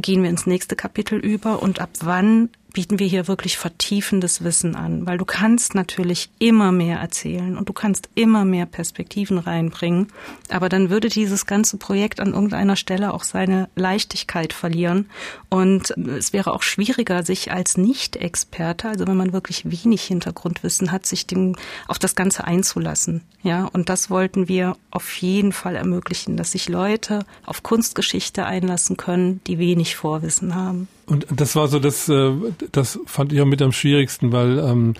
gehen 0.00 0.22
wir 0.22 0.30
ins 0.30 0.46
nächste 0.46 0.76
Kapitel 0.76 1.18
über 1.18 1.62
und 1.62 1.80
ab 1.80 1.90
wann 2.00 2.50
bieten 2.72 2.98
wir 2.98 3.06
hier 3.06 3.28
wirklich 3.28 3.56
vertiefendes 3.56 4.44
Wissen 4.44 4.76
an, 4.76 5.06
weil 5.06 5.18
du 5.18 5.24
kannst 5.24 5.74
natürlich 5.74 6.30
immer 6.38 6.70
mehr 6.70 6.98
erzählen 6.98 7.56
und 7.56 7.68
du 7.68 7.72
kannst 7.72 8.08
immer 8.14 8.44
mehr 8.44 8.66
Perspektiven 8.66 9.38
reinbringen, 9.38 10.08
aber 10.50 10.68
dann 10.68 10.90
würde 10.90 11.08
dieses 11.08 11.46
ganze 11.46 11.78
Projekt 11.78 12.20
an 12.20 12.34
irgendeiner 12.34 12.76
Stelle 12.76 13.14
auch 13.14 13.24
seine 13.24 13.68
Leichtigkeit 13.74 14.52
verlieren 14.52 15.08
und 15.48 15.96
es 15.96 16.32
wäre 16.32 16.52
auch 16.52 16.62
schwieriger, 16.62 17.24
sich 17.24 17.52
als 17.52 17.76
Nicht-Experte, 17.76 18.88
also 18.88 19.06
wenn 19.06 19.16
man 19.16 19.32
wirklich 19.32 19.70
wenig 19.70 20.04
Hintergrundwissen 20.04 20.92
hat, 20.92 21.06
sich 21.06 21.26
dem, 21.26 21.56
auf 21.86 21.98
das 21.98 22.14
Ganze 22.14 22.44
einzulassen. 22.44 23.22
Ja, 23.42 23.64
und 23.64 23.88
das 23.88 24.10
wollten 24.10 24.48
wir 24.48 24.76
auf 24.90 25.16
jeden 25.16 25.52
Fall 25.52 25.76
ermöglichen, 25.76 26.36
dass 26.36 26.52
sich 26.52 26.68
Leute 26.68 27.24
auf 27.46 27.62
Kunstgeschichte 27.62 28.44
einlassen 28.44 28.96
können, 28.96 29.40
die 29.46 29.58
wenig 29.58 29.96
Vorwissen 29.96 30.54
haben. 30.54 30.88
Und 31.08 31.26
das 31.34 31.56
war 31.56 31.68
so 31.68 31.78
das, 31.78 32.08
äh, 32.08 32.32
das 32.72 32.98
fand 33.06 33.32
ich 33.32 33.40
auch 33.40 33.46
mit 33.46 33.62
am 33.62 33.72
schwierigsten, 33.72 34.30
weil 34.32 34.58
ähm, 34.58 34.94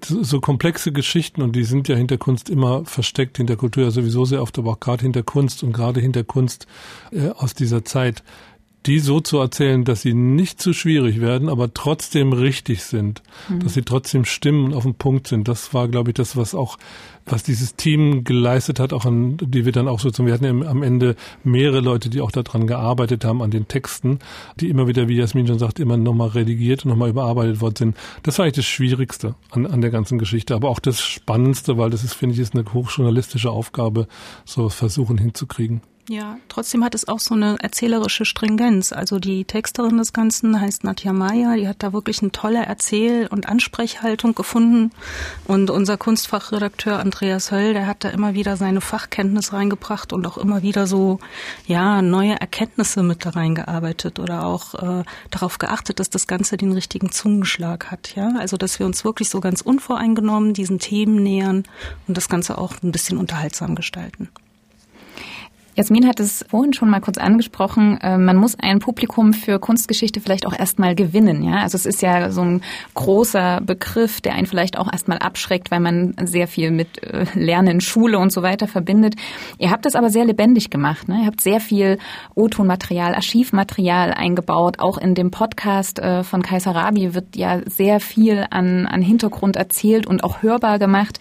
so 0.00 0.40
komplexe 0.40 0.92
Geschichten 0.92 1.42
und 1.42 1.54
die 1.54 1.64
sind 1.64 1.88
ja 1.88 1.94
hinter 1.94 2.18
Kunst 2.18 2.50
immer 2.50 2.84
versteckt, 2.84 3.36
hinter 3.36 3.56
Kultur 3.56 3.84
ja 3.84 3.90
sowieso 3.90 4.24
sehr 4.24 4.42
oft, 4.42 4.58
aber 4.58 4.72
auch 4.72 4.80
gerade 4.80 5.02
hinter 5.02 5.22
Kunst 5.22 5.62
und 5.62 5.72
gerade 5.72 6.00
hinter 6.00 6.24
Kunst 6.24 6.66
äh, 7.12 7.28
aus 7.30 7.54
dieser 7.54 7.84
Zeit 7.84 8.24
die 8.88 9.00
so 9.00 9.20
zu 9.20 9.38
erzählen, 9.38 9.84
dass 9.84 10.00
sie 10.00 10.14
nicht 10.14 10.62
zu 10.62 10.72
schwierig 10.72 11.20
werden, 11.20 11.50
aber 11.50 11.74
trotzdem 11.74 12.32
richtig 12.32 12.84
sind, 12.84 13.22
mhm. 13.48 13.60
dass 13.60 13.74
sie 13.74 13.82
trotzdem 13.82 14.24
stimmen 14.24 14.64
und 14.64 14.74
auf 14.74 14.84
dem 14.84 14.94
Punkt 14.94 15.28
sind. 15.28 15.46
Das 15.46 15.74
war, 15.74 15.88
glaube 15.88 16.10
ich, 16.10 16.14
das, 16.14 16.36
was 16.36 16.54
auch 16.54 16.78
was 17.26 17.42
dieses 17.42 17.76
Team 17.76 18.24
geleistet 18.24 18.80
hat, 18.80 18.94
auch 18.94 19.04
an, 19.04 19.36
die 19.36 19.66
wir 19.66 19.72
dann 19.72 19.88
auch 19.88 20.00
so 20.00 20.10
zum, 20.10 20.24
wir 20.24 20.32
hatten 20.32 20.44
ja 20.46 20.68
am 20.68 20.82
Ende 20.82 21.16
mehrere 21.44 21.80
Leute, 21.80 22.08
die 22.08 22.22
auch 22.22 22.30
daran 22.30 22.66
gearbeitet 22.66 23.26
haben, 23.26 23.42
an 23.42 23.50
den 23.50 23.68
Texten, 23.68 24.20
die 24.58 24.70
immer 24.70 24.88
wieder, 24.88 25.06
wie 25.08 25.18
Jasmin 25.18 25.46
schon 25.46 25.58
sagt, 25.58 25.78
immer 25.80 25.98
nochmal 25.98 26.28
redigiert 26.28 26.86
und 26.86 26.90
nochmal 26.90 27.10
überarbeitet 27.10 27.60
worden 27.60 27.76
sind. 27.76 27.96
Das 28.22 28.38
war 28.38 28.46
eigentlich 28.46 28.56
das 28.56 28.64
Schwierigste 28.64 29.34
an, 29.50 29.66
an 29.66 29.82
der 29.82 29.90
ganzen 29.90 30.18
Geschichte, 30.18 30.54
aber 30.54 30.70
auch 30.70 30.78
das 30.78 31.02
Spannendste, 31.02 31.76
weil 31.76 31.90
das 31.90 32.04
ist, 32.04 32.14
finde 32.14 32.34
ich, 32.34 32.40
ist 32.40 32.54
eine 32.54 32.64
hochjournalistische 32.72 33.50
Aufgabe, 33.50 34.08
so 34.46 34.70
versuchen 34.70 35.18
hinzukriegen. 35.18 35.82
Ja, 36.10 36.38
trotzdem 36.48 36.82
hat 36.84 36.94
es 36.94 37.06
auch 37.06 37.20
so 37.20 37.34
eine 37.34 37.58
erzählerische 37.60 38.24
Stringenz. 38.24 38.92
Also 38.92 39.18
die 39.18 39.44
Texterin 39.44 39.98
des 39.98 40.14
Ganzen 40.14 40.58
heißt 40.58 40.82
Nadja 40.82 41.12
Maya, 41.12 41.54
die 41.54 41.68
hat 41.68 41.82
da 41.82 41.92
wirklich 41.92 42.22
eine 42.22 42.32
tolle 42.32 42.64
Erzähl- 42.64 43.26
und 43.26 43.46
Ansprechhaltung 43.46 44.34
gefunden. 44.34 44.90
Und 45.44 45.68
unser 45.68 45.98
Kunstfachredakteur 45.98 46.98
Andreas 46.98 47.50
Höll, 47.50 47.74
der 47.74 47.86
hat 47.86 48.04
da 48.04 48.08
immer 48.08 48.32
wieder 48.32 48.56
seine 48.56 48.80
Fachkenntnis 48.80 49.52
reingebracht 49.52 50.14
und 50.14 50.26
auch 50.26 50.38
immer 50.38 50.62
wieder 50.62 50.86
so, 50.86 51.18
ja, 51.66 52.00
neue 52.00 52.40
Erkenntnisse 52.40 53.02
mit 53.02 53.26
da 53.26 53.30
reingearbeitet 53.30 54.18
oder 54.18 54.46
auch 54.46 54.74
äh, 54.74 55.04
darauf 55.30 55.58
geachtet, 55.58 56.00
dass 56.00 56.08
das 56.08 56.26
Ganze 56.26 56.56
den 56.56 56.72
richtigen 56.72 57.12
Zungenschlag 57.12 57.90
hat. 57.90 58.14
Ja, 58.16 58.32
also 58.38 58.56
dass 58.56 58.78
wir 58.78 58.86
uns 58.86 59.04
wirklich 59.04 59.28
so 59.28 59.40
ganz 59.40 59.60
unvoreingenommen 59.60 60.54
diesen 60.54 60.78
Themen 60.78 61.22
nähern 61.22 61.64
und 62.06 62.16
das 62.16 62.30
Ganze 62.30 62.56
auch 62.56 62.82
ein 62.82 62.92
bisschen 62.92 63.18
unterhaltsam 63.18 63.74
gestalten. 63.74 64.30
Jasmin 65.78 66.08
hat 66.08 66.18
es 66.18 66.44
vorhin 66.48 66.72
schon 66.72 66.90
mal 66.90 67.00
kurz 67.00 67.18
angesprochen. 67.18 67.98
Äh, 68.02 68.18
man 68.18 68.36
muss 68.36 68.56
ein 68.58 68.80
Publikum 68.80 69.32
für 69.32 69.60
Kunstgeschichte 69.60 70.20
vielleicht 70.20 70.44
auch 70.44 70.52
erstmal 70.52 70.96
gewinnen. 70.96 71.44
Ja, 71.44 71.60
also 71.60 71.76
es 71.76 71.86
ist 71.86 72.02
ja 72.02 72.32
so 72.32 72.40
ein 72.40 72.62
großer 72.94 73.60
Begriff, 73.60 74.20
der 74.20 74.34
einen 74.34 74.46
vielleicht 74.46 74.76
auch 74.76 74.92
erstmal 74.92 75.18
abschreckt, 75.18 75.70
weil 75.70 75.78
man 75.78 76.16
sehr 76.24 76.48
viel 76.48 76.72
mit 76.72 77.00
äh, 77.04 77.26
Lernen, 77.34 77.80
Schule 77.80 78.18
und 78.18 78.32
so 78.32 78.42
weiter 78.42 78.66
verbindet. 78.66 79.14
Ihr 79.58 79.70
habt 79.70 79.86
es 79.86 79.94
aber 79.94 80.10
sehr 80.10 80.24
lebendig 80.24 80.68
gemacht. 80.70 81.06
Ne? 81.06 81.20
Ihr 81.20 81.26
habt 81.26 81.40
sehr 81.40 81.60
viel 81.60 81.98
O-Ton-Material, 82.34 83.14
Archivmaterial 83.14 84.12
eingebaut. 84.12 84.80
Auch 84.80 84.98
in 84.98 85.14
dem 85.14 85.30
Podcast 85.30 86.00
äh, 86.00 86.24
von 86.24 86.42
Kaiser 86.42 86.72
Rabi 86.72 87.14
wird 87.14 87.36
ja 87.36 87.60
sehr 87.66 88.00
viel 88.00 88.44
an, 88.50 88.86
an 88.86 89.00
Hintergrund 89.00 89.54
erzählt 89.54 90.08
und 90.08 90.24
auch 90.24 90.42
hörbar 90.42 90.80
gemacht. 90.80 91.20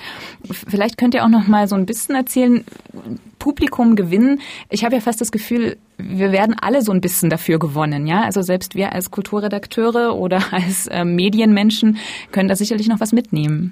Vielleicht 0.50 0.98
könnt 0.98 1.14
ihr 1.14 1.24
auch 1.24 1.30
noch 1.30 1.46
mal 1.46 1.68
so 1.68 1.76
ein 1.76 1.86
bisschen 1.86 2.16
erzählen, 2.16 2.66
Publikum 3.48 3.96
gewinnen. 3.96 4.42
Ich 4.70 4.84
habe 4.84 4.96
ja 4.96 5.00
fast 5.00 5.22
das 5.22 5.32
Gefühl, 5.32 5.78
wir 5.98 6.34
werden 6.34 6.54
alle 6.60 6.82
so 6.82 6.92
ein 6.92 7.00
bisschen 7.00 7.30
dafür 7.30 7.60
gewonnen, 7.60 8.06
ja. 8.06 8.24
Also 8.24 8.42
selbst 8.42 8.76
wir 8.76 8.92
als 8.92 9.10
Kulturredakteure 9.10 10.18
oder 10.18 10.44
als 10.52 10.88
äh, 10.88 11.06
Medienmenschen 11.06 11.98
können 12.34 12.50
da 12.50 12.58
sicherlich 12.58 12.90
noch 12.90 13.00
was 13.00 13.14
mitnehmen. 13.14 13.72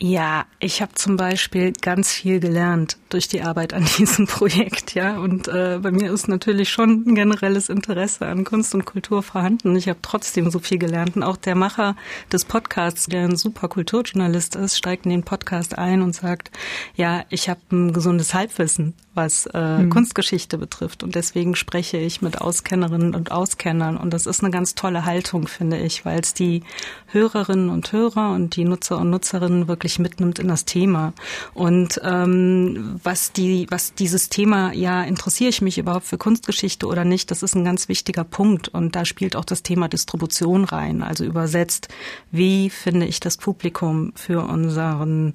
Ja, 0.00 0.46
ich 0.60 0.80
habe 0.80 0.94
zum 0.94 1.16
Beispiel 1.16 1.72
ganz 1.72 2.12
viel 2.12 2.38
gelernt 2.38 2.98
durch 3.08 3.26
die 3.26 3.42
Arbeit 3.42 3.74
an 3.74 3.84
diesem 3.98 4.28
Projekt, 4.28 4.94
ja. 4.94 5.18
Und 5.18 5.48
äh, 5.48 5.80
bei 5.82 5.90
mir 5.90 6.12
ist 6.12 6.28
natürlich 6.28 6.68
schon 6.68 7.02
ein 7.04 7.16
generelles 7.16 7.68
Interesse 7.68 8.26
an 8.26 8.44
Kunst 8.44 8.76
und 8.76 8.84
Kultur 8.84 9.24
vorhanden. 9.24 9.74
Ich 9.74 9.88
habe 9.88 9.98
trotzdem 10.00 10.52
so 10.52 10.60
viel 10.60 10.78
gelernt. 10.78 11.16
Und 11.16 11.24
auch 11.24 11.36
der 11.36 11.56
Macher 11.56 11.96
des 12.30 12.44
Podcasts, 12.44 13.06
der 13.06 13.24
ein 13.24 13.36
super 13.36 13.66
Kulturjournalist 13.66 14.54
ist, 14.54 14.78
steigt 14.78 15.04
in 15.04 15.10
den 15.10 15.24
Podcast 15.24 15.76
ein 15.76 16.02
und 16.02 16.14
sagt, 16.14 16.52
ja, 16.94 17.24
ich 17.28 17.48
habe 17.48 17.60
ein 17.72 17.92
gesundes 17.92 18.34
Halbwissen 18.34 18.94
was 19.18 19.46
äh, 19.52 19.78
mhm. 19.78 19.90
Kunstgeschichte 19.90 20.56
betrifft. 20.58 21.02
Und 21.02 21.16
deswegen 21.16 21.56
spreche 21.56 21.98
ich 21.98 22.22
mit 22.22 22.40
Auskennerinnen 22.40 23.16
und 23.16 23.32
Auskennern. 23.32 23.96
Und 23.96 24.14
das 24.14 24.26
ist 24.26 24.42
eine 24.42 24.52
ganz 24.52 24.76
tolle 24.76 25.04
Haltung, 25.04 25.48
finde 25.48 25.76
ich, 25.76 26.04
weil 26.04 26.20
es 26.20 26.34
die 26.34 26.62
Hörerinnen 27.08 27.68
und 27.68 27.92
Hörer 27.92 28.30
und 28.30 28.54
die 28.54 28.64
Nutzer 28.64 28.98
und 28.98 29.10
Nutzerinnen 29.10 29.66
wirklich 29.66 29.98
mitnimmt 29.98 30.38
in 30.38 30.46
das 30.46 30.64
Thema. 30.64 31.12
Und 31.52 32.00
ähm, 32.04 33.00
was 33.02 33.32
die, 33.32 33.66
was 33.70 33.92
dieses 33.94 34.28
Thema, 34.28 34.72
ja, 34.72 35.02
interessiere 35.02 35.50
ich 35.50 35.62
mich 35.62 35.78
überhaupt 35.78 36.06
für 36.06 36.16
Kunstgeschichte 36.16 36.86
oder 36.86 37.04
nicht, 37.04 37.32
das 37.32 37.42
ist 37.42 37.56
ein 37.56 37.64
ganz 37.64 37.88
wichtiger 37.88 38.22
Punkt. 38.22 38.68
Und 38.68 38.94
da 38.94 39.04
spielt 39.04 39.34
auch 39.34 39.44
das 39.44 39.64
Thema 39.64 39.88
Distribution 39.88 40.62
rein. 40.62 41.02
Also 41.02 41.24
übersetzt, 41.24 41.88
wie 42.30 42.70
finde 42.70 43.06
ich 43.06 43.18
das 43.18 43.36
Publikum 43.36 44.12
für 44.14 44.44
unseren 44.44 45.34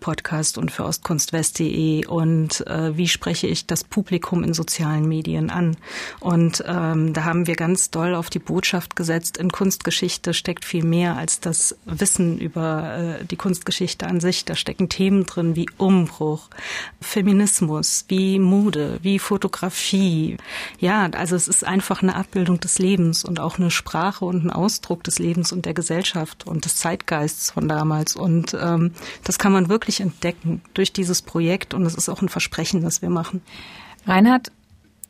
Podcast 0.00 0.58
und 0.58 0.72
für 0.72 0.84
ostkunstwest.de 0.84 2.06
und 2.06 2.66
äh, 2.66 2.96
wie 2.96 3.06
spreche 3.20 3.48
ich 3.48 3.66
das 3.66 3.84
Publikum 3.84 4.42
in 4.42 4.54
sozialen 4.54 5.06
Medien 5.06 5.50
an. 5.50 5.76
Und 6.20 6.64
ähm, 6.66 7.12
da 7.12 7.24
haben 7.24 7.46
wir 7.46 7.54
ganz 7.54 7.90
doll 7.90 8.14
auf 8.14 8.30
die 8.30 8.38
Botschaft 8.38 8.96
gesetzt, 8.96 9.36
in 9.36 9.52
Kunstgeschichte 9.52 10.32
steckt 10.32 10.64
viel 10.64 10.84
mehr 10.84 11.18
als 11.18 11.38
das 11.38 11.76
Wissen 11.84 12.38
über 12.38 13.18
äh, 13.20 13.24
die 13.26 13.36
Kunstgeschichte 13.36 14.06
an 14.06 14.20
sich. 14.20 14.46
Da 14.46 14.56
stecken 14.56 14.88
Themen 14.88 15.26
drin 15.26 15.54
wie 15.54 15.66
Umbruch, 15.76 16.48
Feminismus, 17.02 18.06
wie 18.08 18.38
Mode, 18.38 18.98
wie 19.02 19.18
Fotografie. 19.18 20.38
Ja, 20.78 21.06
also 21.10 21.36
es 21.36 21.46
ist 21.46 21.62
einfach 21.62 22.02
eine 22.02 22.16
Abbildung 22.16 22.58
des 22.58 22.78
Lebens 22.78 23.22
und 23.22 23.38
auch 23.38 23.58
eine 23.58 23.70
Sprache 23.70 24.24
und 24.24 24.46
ein 24.46 24.50
Ausdruck 24.50 25.04
des 25.04 25.18
Lebens 25.18 25.52
und 25.52 25.66
der 25.66 25.74
Gesellschaft 25.74 26.46
und 26.46 26.64
des 26.64 26.76
Zeitgeists 26.76 27.50
von 27.50 27.68
damals. 27.68 28.16
Und 28.16 28.56
ähm, 28.58 28.92
das 29.24 29.38
kann 29.38 29.52
man 29.52 29.68
wirklich 29.68 30.00
entdecken 30.00 30.62
durch 30.72 30.94
dieses 30.94 31.20
Projekt 31.20 31.74
und 31.74 31.84
es 31.84 31.94
ist 31.94 32.08
auch 32.08 32.22
ein 32.22 32.30
Versprechen, 32.30 32.82
das 32.82 33.02
wir 33.10 33.14
machen. 33.14 33.42
Reinhard, 34.06 34.50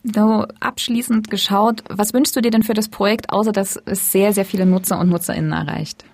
so 0.02 0.47
abschließend 0.61 1.30
geschaut, 1.30 1.85
was 1.88 2.14
wünschst 2.14 2.35
du 2.35 2.40
dir 2.40 2.50
denn 2.50 2.62
für 2.62 2.75
das 2.75 2.88
Projekt, 2.88 3.30
außer 3.30 3.52
dass 3.52 3.80
es 3.85 4.12
sehr, 4.12 4.33
sehr 4.33 4.45
viele 4.45 4.66
Nutzer 4.66 4.99
und 4.99 5.11
Nutzerinnen 5.11 5.52
erreicht? 5.52 6.04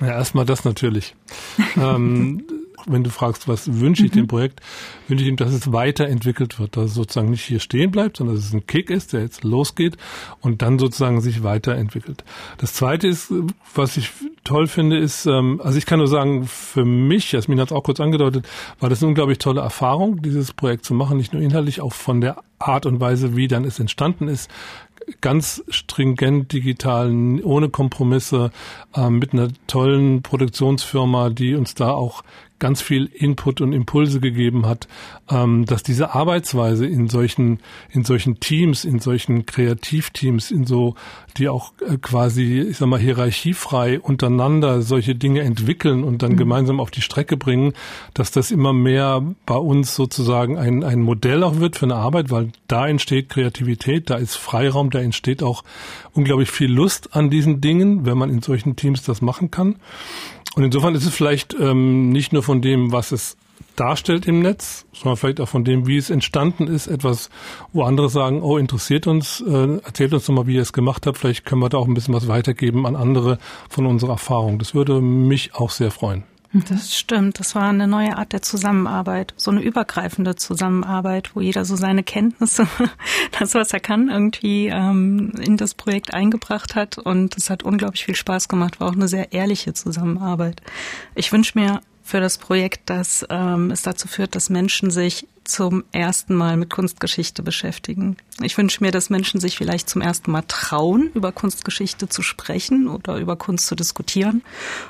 Ja, 0.00 0.08
erstmal 0.08 0.44
das 0.44 0.64
natürlich. 0.64 1.14
ähm, 1.76 2.44
wenn 2.86 3.04
du 3.04 3.10
fragst, 3.10 3.48
was 3.48 3.80
wünsche 3.80 4.04
ich 4.04 4.12
mhm. 4.12 4.16
dem 4.16 4.26
Projekt, 4.26 4.60
wünsche 5.08 5.24
ich 5.24 5.30
ihm, 5.30 5.36
dass 5.36 5.52
es 5.52 5.72
weiterentwickelt 5.72 6.58
wird, 6.58 6.76
dass 6.76 6.86
es 6.86 6.94
sozusagen 6.94 7.30
nicht 7.30 7.44
hier 7.44 7.60
stehen 7.60 7.90
bleibt, 7.90 8.16
sondern 8.16 8.36
dass 8.36 8.46
es 8.46 8.52
ein 8.52 8.66
Kick 8.66 8.90
ist, 8.90 9.12
der 9.12 9.22
jetzt 9.22 9.44
losgeht 9.44 9.96
und 10.40 10.62
dann 10.62 10.78
sozusagen 10.78 11.20
sich 11.20 11.42
weiterentwickelt. 11.42 12.24
Das 12.58 12.74
Zweite 12.74 13.08
ist, 13.08 13.32
was 13.74 13.96
ich 13.96 14.10
toll 14.44 14.66
finde, 14.66 14.98
ist, 14.98 15.26
ähm, 15.26 15.60
also 15.62 15.78
ich 15.78 15.86
kann 15.86 15.98
nur 15.98 16.08
sagen, 16.08 16.46
für 16.46 16.84
mich, 16.84 17.32
Jasmin 17.32 17.60
hat 17.60 17.68
es 17.68 17.72
auch 17.72 17.84
kurz 17.84 18.00
angedeutet, 18.00 18.48
war 18.80 18.88
das 18.88 19.02
eine 19.02 19.08
unglaublich 19.08 19.38
tolle 19.38 19.60
Erfahrung, 19.60 20.22
dieses 20.22 20.52
Projekt 20.52 20.84
zu 20.84 20.94
machen, 20.94 21.16
nicht 21.16 21.32
nur 21.32 21.42
inhaltlich, 21.42 21.80
auch 21.80 21.92
von 21.92 22.20
der 22.20 22.42
Art 22.58 22.86
und 22.86 23.00
Weise, 23.00 23.36
wie 23.36 23.48
dann 23.48 23.64
es 23.64 23.78
entstanden 23.78 24.28
ist, 24.28 24.50
ganz 25.20 25.62
stringent 25.68 26.52
digital, 26.52 27.12
ohne 27.42 27.68
Kompromisse, 27.68 28.50
äh, 28.94 29.10
mit 29.10 29.32
einer 29.32 29.48
tollen 29.66 30.22
Produktionsfirma, 30.22 31.30
die 31.30 31.54
uns 31.54 31.74
da 31.74 31.90
auch 31.90 32.22
ganz 32.62 32.80
viel 32.80 33.06
Input 33.06 33.60
und 33.60 33.72
Impulse 33.72 34.20
gegeben 34.20 34.66
hat, 34.66 34.86
ähm, 35.28 35.64
dass 35.66 35.82
diese 35.82 36.14
Arbeitsweise 36.14 36.86
in 36.86 37.08
solchen, 37.08 37.58
in 37.90 38.04
solchen 38.04 38.38
Teams, 38.38 38.84
in 38.84 39.00
solchen 39.00 39.46
Kreativteams, 39.46 40.52
in 40.52 40.64
so, 40.64 40.94
die 41.36 41.48
auch 41.48 41.72
äh, 41.84 41.96
quasi, 41.96 42.60
ich 42.60 42.78
sag 42.78 42.86
mal, 42.86 43.00
hierarchiefrei 43.00 43.98
untereinander 43.98 44.82
solche 44.82 45.16
Dinge 45.16 45.40
entwickeln 45.40 46.04
und 46.04 46.22
dann 46.22 46.34
mhm. 46.34 46.36
gemeinsam 46.36 46.78
auf 46.78 46.92
die 46.92 47.00
Strecke 47.00 47.36
bringen, 47.36 47.72
dass 48.14 48.30
das 48.30 48.52
immer 48.52 48.72
mehr 48.72 49.24
bei 49.44 49.56
uns 49.56 49.96
sozusagen 49.96 50.56
ein, 50.56 50.84
ein 50.84 51.00
Modell 51.00 51.42
auch 51.42 51.58
wird 51.58 51.74
für 51.74 51.86
eine 51.86 51.96
Arbeit, 51.96 52.30
weil 52.30 52.52
da 52.68 52.86
entsteht 52.86 53.28
Kreativität, 53.28 54.08
da 54.08 54.14
ist 54.14 54.36
Freiraum, 54.36 54.90
da 54.90 55.00
entsteht 55.00 55.42
auch 55.42 55.64
unglaublich 56.12 56.52
viel 56.52 56.72
Lust 56.72 57.16
an 57.16 57.28
diesen 57.28 57.60
Dingen, 57.60 58.06
wenn 58.06 58.16
man 58.16 58.30
in 58.30 58.40
solchen 58.40 58.76
Teams 58.76 59.02
das 59.02 59.20
machen 59.20 59.50
kann. 59.50 59.80
Und 60.54 60.64
insofern 60.64 60.94
ist 60.94 61.06
es 61.06 61.14
vielleicht 61.14 61.54
ähm, 61.58 62.10
nicht 62.10 62.32
nur 62.32 62.42
von 62.42 62.60
dem, 62.60 62.92
was 62.92 63.12
es 63.12 63.36
darstellt 63.76 64.26
im 64.26 64.40
Netz, 64.40 64.84
sondern 64.92 65.16
vielleicht 65.16 65.40
auch 65.40 65.48
von 65.48 65.64
dem, 65.64 65.86
wie 65.86 65.96
es 65.96 66.10
entstanden 66.10 66.66
ist, 66.66 66.86
etwas, 66.86 67.30
wo 67.72 67.84
andere 67.84 68.08
sagen, 68.08 68.42
oh, 68.42 68.58
interessiert 68.58 69.06
uns, 69.06 69.42
äh, 69.46 69.78
erzählt 69.84 70.12
uns 70.12 70.26
doch 70.26 70.34
mal, 70.34 70.46
wie 70.46 70.56
ihr 70.56 70.62
es 70.62 70.72
gemacht 70.72 71.06
habt, 71.06 71.18
vielleicht 71.18 71.44
können 71.44 71.62
wir 71.62 71.68
da 71.68 71.78
auch 71.78 71.86
ein 71.86 71.94
bisschen 71.94 72.14
was 72.14 72.28
weitergeben 72.28 72.86
an 72.86 72.96
andere 72.96 73.38
von 73.68 73.86
unserer 73.86 74.12
Erfahrung. 74.12 74.58
Das 74.58 74.74
würde 74.74 75.00
mich 75.00 75.54
auch 75.54 75.70
sehr 75.70 75.90
freuen. 75.90 76.24
Das 76.68 76.96
stimmt. 76.96 77.40
Das 77.40 77.54
war 77.54 77.68
eine 77.68 77.88
neue 77.88 78.16
Art 78.16 78.32
der 78.32 78.42
Zusammenarbeit, 78.42 79.34
so 79.36 79.50
eine 79.50 79.62
übergreifende 79.62 80.36
Zusammenarbeit, 80.36 81.34
wo 81.34 81.40
jeder 81.40 81.64
so 81.64 81.76
seine 81.76 82.02
Kenntnisse, 82.02 82.66
das 83.38 83.54
was 83.54 83.72
er 83.72 83.80
kann, 83.80 84.08
irgendwie 84.10 84.68
ähm, 84.68 85.32
in 85.40 85.56
das 85.56 85.74
Projekt 85.74 86.12
eingebracht 86.12 86.74
hat. 86.74 86.98
Und 86.98 87.36
es 87.36 87.50
hat 87.50 87.62
unglaublich 87.62 88.04
viel 88.04 88.16
Spaß 88.16 88.48
gemacht. 88.48 88.80
War 88.80 88.88
auch 88.88 88.94
eine 88.94 89.08
sehr 89.08 89.32
ehrliche 89.32 89.72
Zusammenarbeit. 89.72 90.60
Ich 91.14 91.32
wünsche 91.32 91.58
mir 91.58 91.80
für 92.12 92.20
das 92.20 92.36
Projekt, 92.36 92.90
dass 92.90 93.24
ähm, 93.30 93.70
es 93.70 93.80
dazu 93.80 94.06
führt, 94.06 94.34
dass 94.34 94.50
Menschen 94.50 94.90
sich 94.90 95.26
zum 95.44 95.82
ersten 95.92 96.34
Mal 96.34 96.58
mit 96.58 96.68
Kunstgeschichte 96.68 97.42
beschäftigen. 97.42 98.18
Ich 98.42 98.58
wünsche 98.58 98.84
mir, 98.84 98.90
dass 98.90 99.08
Menschen 99.08 99.40
sich 99.40 99.56
vielleicht 99.56 99.88
zum 99.88 100.02
ersten 100.02 100.30
Mal 100.30 100.44
trauen, 100.46 101.10
über 101.14 101.32
Kunstgeschichte 101.32 102.10
zu 102.10 102.20
sprechen 102.20 102.86
oder 102.86 103.16
über 103.16 103.36
Kunst 103.36 103.66
zu 103.66 103.74
diskutieren. 103.76 104.42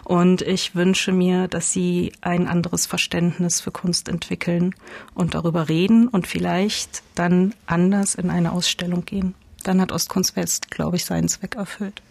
Und 0.02 0.43
ich 0.43 0.75
wünsche 0.75 1.12
mir, 1.12 1.47
dass 1.47 1.73
sie 1.73 2.11
ein 2.23 2.49
anderes 2.49 2.87
Verständnis 2.87 3.61
für 3.61 3.71
Kunst 3.71 4.09
entwickeln 4.09 4.75
und 5.14 5.35
darüber 5.35 5.69
reden 5.69 6.09
und 6.09 6.26
vielleicht 6.26 7.05
dann 7.14 7.55
anders 7.67 8.17
in 8.17 8.31
eine 8.31 8.50
Ausstellung 8.50 9.05
gehen. 9.05 9.37
dann 9.62 9.81
hat 9.81 9.93
Ostkunst 9.93 10.35
West, 10.35 10.73
glaube 10.73 10.97
ich, 10.97 11.05
seinen 11.05 11.29
Zweck 11.29 11.55
erfüllt. 11.55 12.02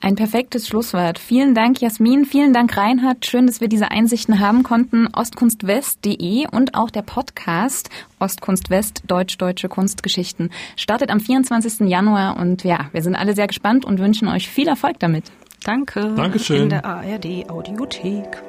Ein 0.00 0.14
perfektes 0.14 0.68
Schlusswort. 0.68 1.18
Vielen 1.18 1.54
Dank, 1.54 1.80
Jasmin. 1.80 2.24
Vielen 2.24 2.52
Dank, 2.52 2.76
Reinhard. 2.76 3.26
Schön, 3.26 3.48
dass 3.48 3.60
wir 3.60 3.68
diese 3.68 3.90
Einsichten 3.90 4.38
haben 4.38 4.62
konnten. 4.62 5.08
Ostkunstwest.de 5.12 6.46
und 6.52 6.74
auch 6.74 6.90
der 6.90 7.02
Podcast 7.02 7.90
Ostkunst 8.20 8.70
West, 8.70 9.02
Deutsch-Deutsche 9.08 9.68
Kunstgeschichten 9.68 10.50
startet 10.76 11.10
am 11.10 11.18
24. 11.18 11.88
Januar 11.88 12.36
und 12.36 12.62
ja, 12.62 12.88
wir 12.92 13.02
sind 13.02 13.16
alle 13.16 13.34
sehr 13.34 13.48
gespannt 13.48 13.84
und 13.84 13.98
wünschen 13.98 14.28
euch 14.28 14.48
viel 14.48 14.68
Erfolg 14.68 15.00
damit. 15.00 15.32
Danke. 15.64 16.14
Dankeschön. 16.14 16.62
In 16.64 16.68
der 16.68 16.84
ARD 16.84 17.50
Audiothek. 17.50 18.42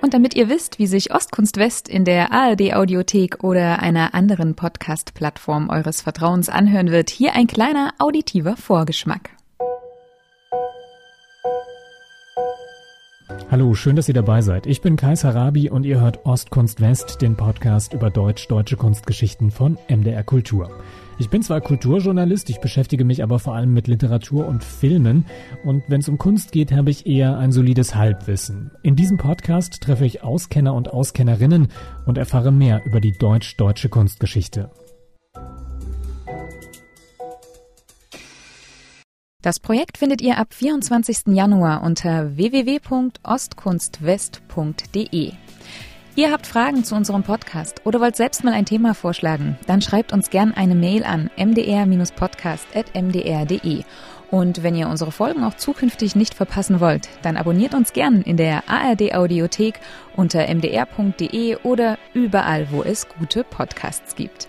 Und 0.00 0.14
damit 0.14 0.34
ihr 0.34 0.48
wisst, 0.48 0.78
wie 0.78 0.86
sich 0.86 1.12
Ostkunst 1.12 1.58
West 1.58 1.86
in 1.86 2.06
der 2.06 2.32
ARD 2.32 2.72
Audiothek 2.74 3.44
oder 3.44 3.80
einer 3.80 4.14
anderen 4.14 4.54
Podcast-Plattform 4.54 5.68
eures 5.68 6.00
Vertrauens 6.00 6.48
anhören 6.48 6.90
wird, 6.90 7.10
hier 7.10 7.34
ein 7.34 7.46
kleiner 7.46 7.92
auditiver 7.98 8.56
Vorgeschmack. 8.56 9.30
Hallo, 13.50 13.74
schön, 13.74 13.96
dass 13.96 14.06
ihr 14.08 14.14
dabei 14.14 14.42
seid. 14.42 14.66
Ich 14.66 14.80
bin 14.80 14.94
Kais 14.96 15.24
Harabi 15.24 15.70
und 15.70 15.84
ihr 15.84 16.00
hört 16.00 16.24
Ostkunst 16.24 16.80
West, 16.80 17.20
den 17.20 17.36
Podcast 17.36 17.92
über 17.92 18.08
deutsch-deutsche 18.08 18.76
Kunstgeschichten 18.76 19.50
von 19.50 19.76
MDR 19.88 20.22
Kultur. 20.22 20.70
Ich 21.18 21.28
bin 21.28 21.42
zwar 21.42 21.60
Kulturjournalist, 21.60 22.48
ich 22.48 22.60
beschäftige 22.60 23.04
mich 23.04 23.22
aber 23.22 23.38
vor 23.38 23.54
allem 23.54 23.74
mit 23.74 23.88
Literatur 23.88 24.46
und 24.46 24.64
Filmen 24.64 25.26
und 25.64 25.82
wenn 25.88 26.00
es 26.00 26.08
um 26.08 26.16
Kunst 26.16 26.52
geht, 26.52 26.72
habe 26.72 26.90
ich 26.90 27.06
eher 27.06 27.38
ein 27.38 27.52
solides 27.52 27.94
Halbwissen. 27.94 28.70
In 28.82 28.96
diesem 28.96 29.18
Podcast 29.18 29.82
treffe 29.82 30.06
ich 30.06 30.22
Auskenner 30.22 30.72
und 30.72 30.92
Auskennerinnen 30.92 31.68
und 32.06 32.18
erfahre 32.18 32.52
mehr 32.52 32.82
über 32.86 33.00
die 33.00 33.12
deutsch-deutsche 33.12 33.88
Kunstgeschichte. 33.88 34.70
Das 39.42 39.58
Projekt 39.58 39.96
findet 39.96 40.20
ihr 40.20 40.36
ab 40.36 40.52
24. 40.52 41.28
Januar 41.28 41.82
unter 41.82 42.36
www.ostkunstwest.de. 42.36 45.32
Ihr 46.16 46.30
habt 46.30 46.46
Fragen 46.46 46.84
zu 46.84 46.94
unserem 46.94 47.22
Podcast 47.22 47.80
oder 47.86 48.00
wollt 48.00 48.16
selbst 48.16 48.44
mal 48.44 48.52
ein 48.52 48.66
Thema 48.66 48.94
vorschlagen, 48.94 49.56
dann 49.66 49.80
schreibt 49.80 50.12
uns 50.12 50.28
gern 50.28 50.52
eine 50.52 50.74
Mail 50.74 51.04
an 51.04 51.30
mdr-podcast.mdr.de. 51.38 53.84
Und 54.30 54.62
wenn 54.62 54.74
ihr 54.74 54.90
unsere 54.90 55.12
Folgen 55.12 55.42
auch 55.42 55.54
zukünftig 55.54 56.14
nicht 56.14 56.34
verpassen 56.34 56.80
wollt, 56.80 57.08
dann 57.22 57.38
abonniert 57.38 57.72
uns 57.72 57.94
gern 57.94 58.20
in 58.20 58.36
der 58.36 58.68
ARD 58.68 59.14
Audiothek 59.14 59.80
unter 60.14 60.46
mdr.de 60.54 61.56
oder 61.62 61.96
überall, 62.12 62.70
wo 62.70 62.82
es 62.82 63.08
gute 63.08 63.42
Podcasts 63.42 64.14
gibt. 64.14 64.48